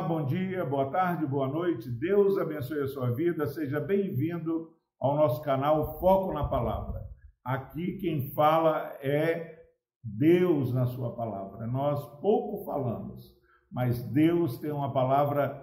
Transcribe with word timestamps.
Bom 0.00 0.24
dia, 0.24 0.64
boa 0.64 0.90
tarde, 0.90 1.24
boa 1.24 1.46
noite. 1.46 1.88
Deus 1.88 2.36
abençoe 2.36 2.80
a 2.80 2.86
sua 2.88 3.12
vida. 3.12 3.46
Seja 3.46 3.78
bem-vindo 3.78 4.68
ao 5.00 5.14
nosso 5.14 5.40
canal 5.40 6.00
Foco 6.00 6.32
na 6.32 6.42
Palavra. 6.42 7.00
Aqui 7.44 7.96
quem 7.98 8.32
fala 8.32 8.92
é 9.00 9.56
Deus 10.02 10.72
na 10.74 10.84
sua 10.86 11.14
palavra. 11.14 11.68
Nós 11.68 12.04
pouco 12.20 12.64
falamos, 12.64 13.36
mas 13.70 14.02
Deus 14.02 14.58
tem 14.58 14.72
uma 14.72 14.92
palavra 14.92 15.62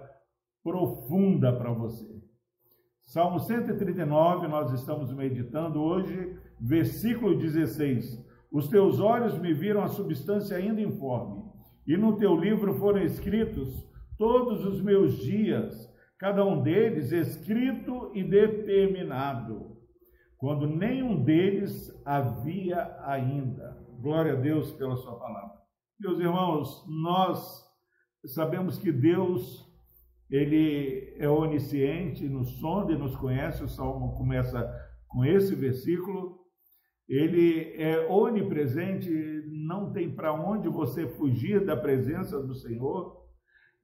profunda 0.64 1.52
para 1.52 1.70
você. 1.70 2.08
Salmo 3.02 3.38
139, 3.38 4.48
nós 4.48 4.72
estamos 4.72 5.12
meditando 5.12 5.78
hoje, 5.78 6.38
versículo 6.58 7.36
16. 7.36 8.18
Os 8.50 8.66
teus 8.68 8.98
olhos 8.98 9.38
me 9.38 9.52
viram 9.52 9.82
a 9.82 9.88
substância 9.88 10.56
ainda 10.56 10.80
informe, 10.80 11.42
e 11.86 11.98
no 11.98 12.16
teu 12.16 12.34
livro 12.34 12.74
foram 12.78 13.02
escritos 13.02 13.91
todos 14.16 14.64
os 14.64 14.80
meus 14.80 15.18
dias, 15.18 15.90
cada 16.18 16.44
um 16.44 16.62
deles 16.62 17.12
escrito 17.12 18.10
e 18.14 18.22
determinado, 18.22 19.76
quando 20.38 20.66
nenhum 20.66 21.22
deles 21.22 21.90
havia 22.04 22.96
ainda. 23.04 23.80
Glória 24.00 24.32
a 24.32 24.36
Deus 24.36 24.72
pela 24.72 24.96
sua 24.96 25.18
palavra. 25.18 25.52
Meus 26.00 26.18
irmãos, 26.18 26.84
nós 26.88 27.64
sabemos 28.26 28.78
que 28.78 28.90
Deus 28.90 29.72
ele 30.32 31.14
é 31.18 31.28
onisciente, 31.28 32.26
nos 32.26 32.58
sonda 32.58 32.94
e 32.94 32.98
nos 32.98 33.14
conhece. 33.14 33.62
O 33.62 33.68
Salmo 33.68 34.16
começa 34.16 34.66
com 35.06 35.22
esse 35.22 35.54
versículo. 35.54 36.40
Ele 37.06 37.74
é 37.76 38.08
onipresente, 38.08 39.10
não 39.66 39.92
tem 39.92 40.10
para 40.10 40.32
onde 40.32 40.70
você 40.70 41.06
fugir 41.06 41.66
da 41.66 41.76
presença 41.76 42.40
do 42.40 42.54
Senhor. 42.54 43.21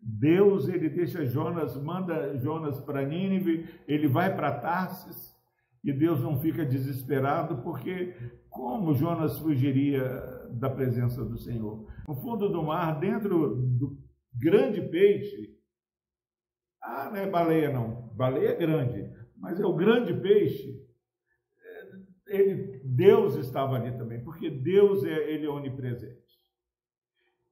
Deus, 0.01 0.69
ele 0.69 0.89
deixa 0.89 1.27
Jonas, 1.27 1.77
manda 1.77 2.37
Jonas 2.39 2.81
para 2.81 3.07
Nínive, 3.07 3.69
ele 3.87 4.07
vai 4.07 4.35
para 4.35 4.59
Tarsis, 4.59 5.37
e 5.83 5.93
Deus 5.93 6.21
não 6.21 6.41
fica 6.41 6.65
desesperado, 6.65 7.63
porque 7.63 8.15
como 8.49 8.95
Jonas 8.95 9.39
fugiria 9.39 10.05
da 10.51 10.69
presença 10.71 11.25
do 11.25 11.39
Senhor? 11.39 11.87
No 12.07 12.15
fundo 12.15 12.49
do 12.49 12.63
mar, 12.63 12.99
dentro 12.99 13.55
do 13.57 13.99
grande 14.35 14.81
peixe, 14.83 15.57
ah, 16.83 17.11
não 17.11 17.17
é 17.17 17.29
baleia 17.29 17.73
não, 17.73 18.13
baleia 18.15 18.51
é 18.51 18.57
grande, 18.57 19.11
mas 19.37 19.61
é 19.61 19.67
o 19.67 19.75
grande 19.75 20.15
peixe, 20.15 20.79
ele, 22.29 22.81
Deus 22.85 23.37
estava 23.37 23.77
ali 23.77 23.97
também, 23.97 24.23
porque 24.23 24.51
Deus 24.51 25.05
é, 25.05 25.31
ele 25.31 25.47
é 25.47 25.51
onipresente. 25.51 26.18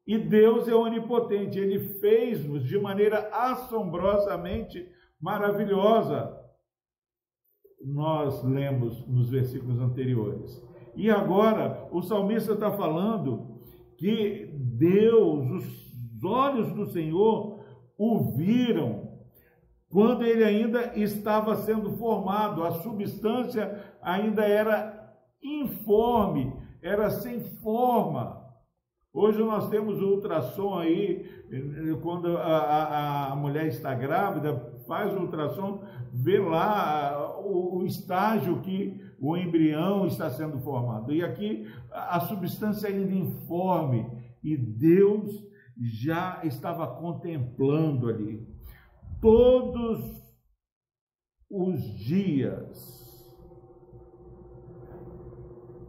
E 0.07 0.17
Deus 0.17 0.69
é 0.69 0.75
onipotente, 0.75 1.59
ele 1.59 1.81
fez-nos 1.99 2.65
de 2.65 2.79
maneira 2.79 3.29
assombrosamente 3.33 4.87
maravilhosa. 5.21 6.39
Nós 7.85 8.43
lemos 8.45 9.07
nos 9.07 9.29
versículos 9.31 9.81
anteriores. 9.81 10.65
E 10.95 11.11
agora 11.11 11.89
o 11.91 12.01
salmista 12.03 12.53
está 12.53 12.71
falando 12.71 13.61
que 13.99 14.51
Deus, 14.79 15.51
os 15.51 16.25
olhos 16.25 16.73
do 16.73 16.87
Senhor, 16.87 17.61
o 17.99 18.37
viram 18.37 19.07
quando 19.89 20.25
ele 20.25 20.45
ainda 20.45 20.99
estava 20.99 21.55
sendo 21.57 21.97
formado, 21.97 22.65
a 22.65 22.73
substância 22.73 23.97
ainda 24.03 24.45
era 24.45 25.17
informe, 25.43 26.53
era 26.83 27.09
sem 27.09 27.41
forma. 27.41 28.36
Hoje 29.17 29.39
nós 29.39 29.71
temos 29.71 29.99
o 30.03 30.11
ultrassom 30.11 30.75
aí, 30.75 31.25
quando 32.03 32.37
a, 32.37 32.59
a, 32.59 33.33
a 33.33 33.37
mulher 33.37 33.67
está 33.67 33.95
grávida, 33.95 34.55
faz 34.87 35.11
o 35.17 35.21
ultrassom, 35.21 35.83
vê 36.13 36.39
lá 36.39 37.41
o, 37.41 37.79
o, 37.79 37.87
estágio 37.87 38.61
que 38.61 39.01
o 39.19 39.35
embrião 39.35 40.07
está 40.07 40.29
sendo 40.29 40.59
formado. 40.59 41.15
E 41.15 41.25
aqui 41.25 41.67
a 41.91 42.21
substância 42.21 42.91
ainda 42.91 43.15
informe, 43.15 44.07
e 44.45 44.55
Deus 44.55 45.43
já 45.81 46.43
estava 46.45 46.87
contemplando 46.87 48.11
ali. 48.11 48.47
Todos 49.19 49.99
os 51.51 51.81
dias 52.05 53.25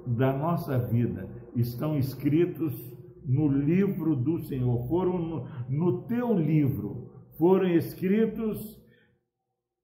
da 0.05 0.31
nossa 0.31 0.79
vida 0.79 1.27
estão 1.53 1.97
escritos 1.97 2.96
no 3.27 3.49
livro 3.49 4.15
do 4.15 4.39
Senhor, 4.39 4.87
foram 4.87 5.19
no, 5.19 5.45
no 5.69 6.07
teu 6.07 6.33
livro, 6.33 7.11
foram 7.37 7.67
escritos 7.67 8.81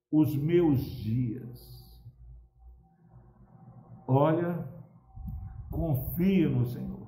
os 0.09 0.33
meus 0.37 0.79
dias. 0.79 1.59
Olha, 4.07 4.65
confia 5.69 6.47
no 6.47 6.65
Senhor. 6.65 7.03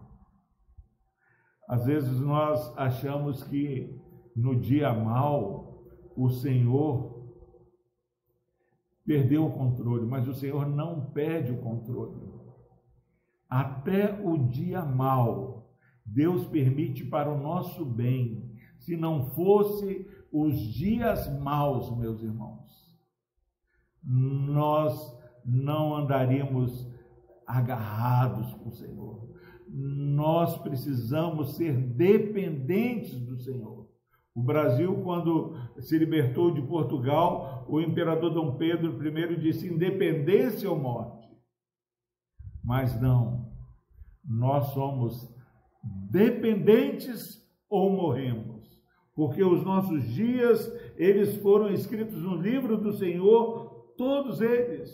Às 1.69 1.85
vezes 1.85 2.19
nós 2.19 2.78
achamos 2.78 3.41
que 3.44 3.97
no 4.35 4.59
dia 4.59 4.94
mal 4.94 5.85
o 6.17 6.29
Senhor 6.29 7.16
perdeu 9.06 9.46
o 9.46 9.53
controle, 9.53 10.06
mas 10.06 10.28
o 10.28 10.34
Senhor 10.34 10.67
não 10.67 11.12
perde 11.12 11.53
o 11.53 11.62
controle. 11.62 12.34
Até 13.50 14.19
o 14.22 14.38
dia 14.38 14.84
mal 14.84 15.64
Deus 16.05 16.45
permite 16.47 17.03
para 17.03 17.31
o 17.31 17.41
nosso 17.41 17.83
bem. 17.83 18.51
Se 18.77 18.95
não 18.95 19.31
fosse 19.31 20.07
os 20.31 20.59
dias 20.59 21.27
maus, 21.39 21.97
meus 21.97 22.21
irmãos, 22.21 22.66
nós 24.03 25.17
não 25.43 25.95
andaríamos 25.95 26.88
agarrados 27.47 28.53
com 28.53 28.69
o 28.69 28.73
Senhor. 28.73 29.29
Nós 29.67 30.57
precisamos 30.57 31.55
ser 31.55 31.75
dependentes 31.75 33.19
do 33.25 33.37
Senhor. 33.37 33.89
O 34.35 34.43
Brasil, 34.43 35.01
quando 35.01 35.55
se 35.79 35.97
libertou 35.97 36.51
de 36.51 36.61
Portugal, 36.61 37.66
o 37.69 37.79
imperador 37.79 38.33
Dom 38.33 38.57
Pedro 38.57 39.01
I 39.07 39.39
disse: 39.39 39.73
independência 39.73 40.69
ou 40.69 40.77
morte. 40.77 41.25
Mas 42.63 42.99
não, 42.99 43.51
nós 44.23 44.67
somos 44.73 45.33
dependentes 46.09 47.41
ou 47.69 47.90
morremos. 47.90 48.56
Porque 49.16 49.44
os 49.44 49.63
nossos 49.63 50.03
dias, 50.13 50.72
eles 50.97 51.38
foram 51.38 51.72
escritos 51.72 52.22
no 52.22 52.35
livro 52.35 52.78
do 52.78 52.94
Senhor, 52.94 53.94
todos 53.97 54.41
eles. 54.41 54.91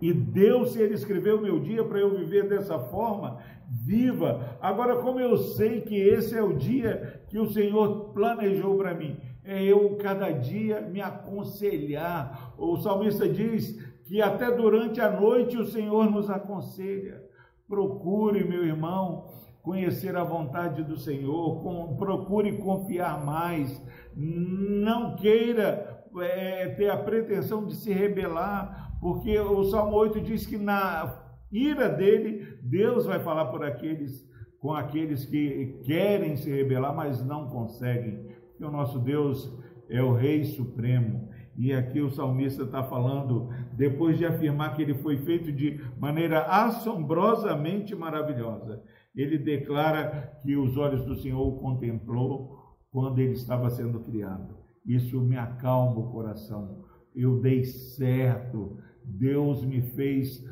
E 0.00 0.12
Deus, 0.12 0.72
se 0.72 0.82
Ele 0.82 0.94
escreveu 0.94 1.40
meu 1.40 1.60
dia 1.60 1.84
para 1.84 2.00
eu 2.00 2.16
viver 2.16 2.48
dessa 2.48 2.78
forma, 2.78 3.40
viva. 3.86 4.58
Agora, 4.60 4.96
como 4.96 5.20
eu 5.20 5.36
sei 5.36 5.80
que 5.80 5.96
esse 5.96 6.36
é 6.36 6.42
o 6.42 6.56
dia 6.56 7.24
que 7.28 7.38
o 7.38 7.48
Senhor 7.50 8.12
planejou 8.12 8.76
para 8.76 8.92
mim, 8.92 9.16
é 9.44 9.62
eu 9.62 9.96
cada 9.96 10.30
dia 10.30 10.80
me 10.80 11.00
aconselhar. 11.00 12.54
O 12.58 12.76
salmista 12.76 13.28
diz 13.28 13.78
que 14.04 14.20
até 14.20 14.50
durante 14.50 15.00
a 15.00 15.10
noite 15.10 15.56
o 15.56 15.66
Senhor 15.66 16.10
nos 16.10 16.28
aconselha. 16.28 17.22
Procure, 17.68 18.44
meu 18.44 18.64
irmão, 18.64 19.26
conhecer 19.62 20.14
a 20.14 20.22
vontade 20.22 20.84
do 20.84 20.96
Senhor, 20.96 21.62
com, 21.62 21.96
procure 21.96 22.58
confiar 22.58 23.24
mais, 23.24 23.82
não 24.14 25.16
queira 25.16 26.04
é, 26.20 26.68
ter 26.68 26.90
a 26.90 26.98
pretensão 26.98 27.64
de 27.64 27.74
se 27.74 27.90
rebelar, 27.90 28.98
porque 29.00 29.38
o 29.40 29.64
Salmo 29.64 29.96
8 29.96 30.20
diz 30.20 30.46
que 30.46 30.58
na 30.58 31.22
ira 31.50 31.88
dele, 31.88 32.58
Deus 32.62 33.06
vai 33.06 33.20
falar 33.20 33.46
por 33.46 33.64
aqueles, 33.64 34.28
com 34.60 34.72
aqueles 34.72 35.24
que 35.24 35.80
querem 35.84 36.36
se 36.36 36.50
rebelar, 36.50 36.94
mas 36.94 37.24
não 37.24 37.48
conseguem, 37.48 38.26
porque 38.50 38.64
o 38.64 38.70
nosso 38.70 38.98
Deus 38.98 39.50
é 39.88 40.02
o 40.02 40.12
Rei 40.12 40.44
Supremo, 40.44 41.28
e 41.56 41.72
aqui 41.72 42.00
o 42.00 42.10
salmista 42.10 42.64
está 42.64 42.82
falando, 42.82 43.48
depois 43.72 44.18
de 44.18 44.26
afirmar 44.26 44.74
que 44.74 44.82
ele 44.82 44.94
foi 44.94 45.18
feito 45.18 45.52
de 45.52 45.80
maneira 45.98 46.42
assombrosamente 46.42 47.94
maravilhosa, 47.94 48.82
ele 49.14 49.38
declara 49.38 50.38
que 50.42 50.56
os 50.56 50.76
olhos 50.76 51.04
do 51.04 51.14
Senhor 51.14 51.46
o 51.46 51.58
contemplou 51.58 52.76
quando 52.90 53.20
ele 53.20 53.32
estava 53.32 53.70
sendo 53.70 54.00
criado. 54.00 54.56
Isso 54.84 55.20
me 55.20 55.36
acalma 55.36 56.00
o 56.00 56.10
coração. 56.10 56.84
Eu 57.14 57.40
dei 57.40 57.64
certo. 57.64 58.78
Deus 59.04 59.64
me 59.64 59.80
fez 59.80 60.44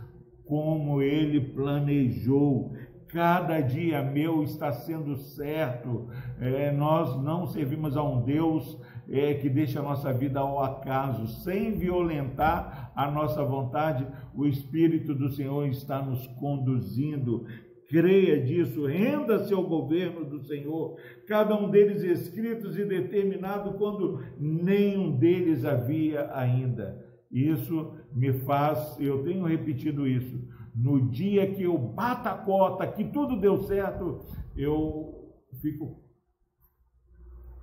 como 0.46 1.02
ele 1.02 1.40
planejou. 1.40 2.71
Cada 3.12 3.60
dia 3.60 4.02
meu 4.02 4.42
está 4.42 4.72
sendo 4.72 5.16
certo. 5.16 6.08
É, 6.40 6.72
nós 6.72 7.22
não 7.22 7.46
servimos 7.46 7.94
a 7.94 8.02
um 8.02 8.22
Deus 8.22 8.78
é, 9.06 9.34
que 9.34 9.50
deixa 9.50 9.80
a 9.80 9.82
nossa 9.82 10.10
vida 10.14 10.40
ao 10.40 10.62
acaso, 10.62 11.26
sem 11.26 11.72
violentar 11.72 12.90
a 12.96 13.10
nossa 13.10 13.44
vontade, 13.44 14.06
o 14.34 14.46
Espírito 14.46 15.14
do 15.14 15.28
Senhor 15.30 15.66
está 15.66 16.00
nos 16.00 16.26
conduzindo. 16.38 17.46
creia 17.90 18.42
disso, 18.42 18.86
renda-se 18.86 19.52
ao 19.52 19.64
governo 19.64 20.24
do 20.24 20.40
Senhor, 20.46 20.96
cada 21.26 21.54
um 21.54 21.68
deles 21.68 22.02
escritos 22.02 22.78
e 22.78 22.86
determinado 22.86 23.74
quando 23.74 24.22
nenhum 24.38 25.18
deles 25.18 25.66
havia 25.66 26.30
ainda. 26.32 27.11
Isso 27.32 27.94
me 28.12 28.32
faz, 28.40 29.00
eu 29.00 29.24
tenho 29.24 29.46
repetido 29.46 30.06
isso, 30.06 30.38
no 30.74 31.08
dia 31.08 31.50
que 31.54 31.62
eu 31.62 31.78
bato 31.78 32.28
a 32.28 32.34
cota, 32.36 32.86
que 32.86 33.04
tudo 33.04 33.40
deu 33.40 33.62
certo, 33.62 34.20
eu 34.54 35.32
fico 35.60 36.02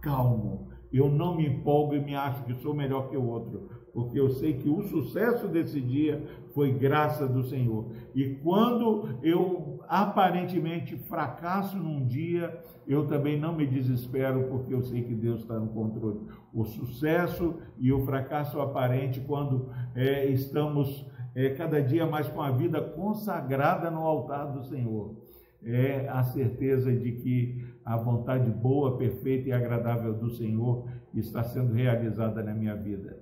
calmo, 0.01 0.71
eu 0.92 1.07
não 1.10 1.36
me 1.36 1.45
empolgo 1.45 1.94
e 1.94 2.00
me 2.04 2.16
acho 2.16 2.44
que 2.45 2.56
sou 2.62 2.74
melhor 2.74 3.10
que 3.10 3.18
o 3.18 3.24
outro, 3.24 3.69
porque 3.94 4.19
eu 4.19 4.30
sei 4.30 4.53
que 4.53 4.69
o 4.69 4.81
sucesso 4.83 5.47
desse 5.47 5.80
dia 5.81 6.24
foi 6.53 6.71
graça 6.74 7.27
do 7.27 7.44
Senhor. 7.44 7.91
E 8.13 8.36
quando 8.36 9.18
eu 9.24 9.80
aparentemente 9.88 10.95
fracasso 10.97 11.77
num 11.77 12.06
dia, 12.06 12.62
eu 12.88 13.07
também 13.07 13.39
não 13.39 13.56
me 13.56 13.65
desespero, 13.65 14.47
porque 14.50 14.74
eu 14.74 14.81
sei 14.81 15.03
que 15.03 15.13
Deus 15.13 15.41
está 15.41 15.59
no 15.59 15.68
controle. 15.69 16.21
O 16.53 16.63
sucesso 16.65 17.56
e 17.77 17.91
o 17.91 18.06
fracasso 18.06 18.59
aparente, 18.59 19.19
quando 19.21 19.69
é, 19.95 20.25
estamos 20.27 21.06
é, 21.35 21.50
cada 21.50 21.81
dia 21.81 22.06
mais 22.06 22.27
com 22.27 22.42
a 22.42 22.51
vida 22.51 22.81
consagrada 22.81 23.89
no 23.92 24.00
altar 24.00 24.51
do 24.51 24.63
Senhor, 24.63 25.15
é 25.63 26.07
a 26.07 26.24
certeza 26.24 26.92
de 26.92 27.12
que 27.13 27.65
a 27.83 27.97
vontade 27.97 28.50
boa, 28.50 28.97
perfeita 28.97 29.50
e 29.50 29.51
agradável 29.51 30.13
do 30.13 30.30
Senhor 30.30 30.88
está 31.13 31.44
sendo 31.44 31.74
realizada 31.74 32.42
na 32.42 32.53
minha 32.53 32.75
vida. 32.75 33.19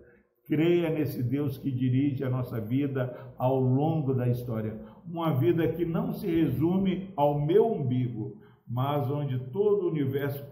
Creia 0.48 0.90
nesse 0.90 1.22
Deus 1.22 1.58
que 1.58 1.70
dirige 1.70 2.24
a 2.24 2.30
nossa 2.30 2.60
vida 2.62 3.14
ao 3.38 3.60
longo 3.60 4.14
da 4.14 4.30
história. 4.30 4.80
Uma 5.06 5.34
vida 5.34 5.68
que 5.68 5.86
não 5.86 6.14
se 6.14 6.26
resume 6.26 7.12
ao 7.18 7.40
meu 7.46 7.68
umbigo, 7.68 8.38
mas 8.66 9.12
onde 9.12 9.38
todo 9.52 9.84
o 9.84 9.90
universo 9.90 10.46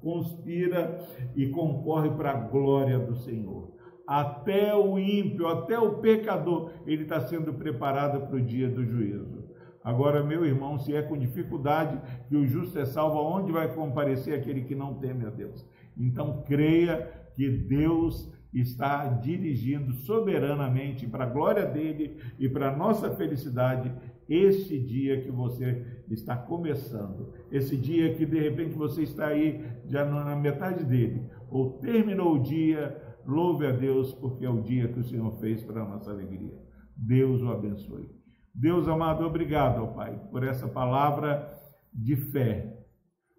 conspira 0.00 0.98
e 1.34 1.48
concorre 1.48 2.10
para 2.10 2.30
a 2.30 2.40
glória 2.48 2.98
do 2.98 3.14
Senhor. 3.16 3.76
Até 4.06 4.74
o 4.74 4.98
ímpio, 4.98 5.48
até 5.48 5.78
o 5.78 5.98
pecador, 5.98 6.70
ele 6.86 7.02
está 7.02 7.20
sendo 7.20 7.52
preparado 7.52 8.26
para 8.26 8.36
o 8.36 8.40
dia 8.40 8.70
do 8.70 8.84
juízo. 8.84 9.44
Agora, 9.82 10.24
meu 10.24 10.44
irmão, 10.44 10.78
se 10.78 10.94
é 10.94 11.02
com 11.02 11.16
dificuldade 11.16 12.00
que 12.28 12.36
o 12.36 12.46
justo 12.46 12.78
é 12.78 12.84
salvo, 12.84 13.18
aonde 13.18 13.52
vai 13.52 13.72
comparecer 13.72 14.38
aquele 14.38 14.62
que 14.62 14.74
não 14.74 14.94
teme 14.94 15.24
a 15.26 15.30
Deus? 15.30 15.64
Então, 15.96 16.42
creia 16.44 17.08
que 17.34 17.48
Deus 17.48 18.32
está 18.60 19.06
dirigindo 19.06 19.92
soberanamente 19.92 21.06
para 21.06 21.24
a 21.24 21.28
glória 21.28 21.66
dele 21.66 22.16
e 22.38 22.48
para 22.48 22.72
a 22.72 22.76
nossa 22.76 23.10
felicidade 23.14 23.92
este 24.28 24.78
dia 24.78 25.20
que 25.22 25.30
você 25.30 26.02
está 26.10 26.36
começando, 26.36 27.32
esse 27.50 27.76
dia 27.76 28.14
que 28.14 28.26
de 28.26 28.40
repente 28.40 28.74
você 28.74 29.02
está 29.02 29.28
aí 29.28 29.64
já 29.86 30.04
na 30.04 30.34
metade 30.34 30.84
dele, 30.84 31.30
ou 31.48 31.78
terminou 31.78 32.34
o 32.34 32.42
dia, 32.42 33.00
louve 33.24 33.66
a 33.66 33.72
Deus, 33.72 34.12
porque 34.12 34.44
é 34.44 34.50
o 34.50 34.62
dia 34.62 34.88
que 34.88 34.98
o 34.98 35.04
Senhor 35.04 35.32
fez 35.38 35.62
para 35.62 35.82
a 35.82 35.88
nossa 35.88 36.10
alegria. 36.10 36.58
Deus 36.96 37.40
o 37.42 37.50
abençoe. 37.50 38.10
Deus 38.54 38.88
amado, 38.88 39.24
obrigado, 39.24 39.94
Pai, 39.94 40.18
por 40.30 40.42
essa 40.42 40.66
palavra 40.66 41.52
de 41.92 42.16
fé, 42.16 42.85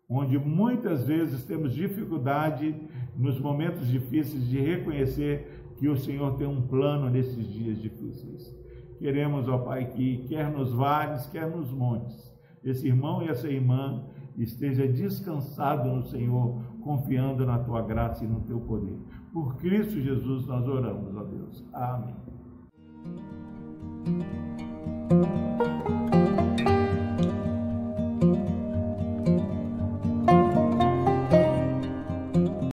onde 0.10 0.38
muitas 0.38 1.06
vezes 1.06 1.44
temos 1.44 1.74
dificuldade 1.74 2.76
nos 3.16 3.40
momentos 3.40 3.88
difíceis 3.88 4.48
de 4.48 4.60
reconhecer 4.60 5.74
que 5.78 5.88
o 5.88 5.98
Senhor 5.98 6.38
tem 6.38 6.48
um 6.48 6.62
plano 6.62 7.10
nesses 7.10 7.48
dias 7.48 7.80
difíceis. 7.82 8.56
Queremos, 8.98 9.48
ó 9.48 9.60
Pai, 9.60 9.86
que 9.86 10.26
quer 10.28 10.50
nos 10.50 10.74
vales, 10.74 11.28
quer 11.28 11.50
nos 11.50 11.72
montes, 11.72 12.34
esse 12.64 12.88
irmão 12.88 13.22
e 13.22 13.28
essa 13.28 13.48
irmã 13.48 14.04
esteja 14.38 14.88
descansado 14.88 15.90
no 15.90 16.04
Senhor, 16.04 16.62
confiando 16.82 17.46
na 17.46 17.60
tua 17.60 17.82
graça 17.82 18.24
e 18.24 18.28
no 18.28 18.42
teu 18.42 18.60
poder. 18.60 18.98
Por 19.34 19.56
Cristo 19.58 20.00
Jesus 20.00 20.48
nós 20.48 20.68
oramos, 20.68 21.16
ó 21.16 21.24
Deus. 21.24 21.66
Amém. 21.74 22.16